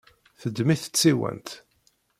Teddem-it 0.39 0.83
tsiwant. 0.95 1.49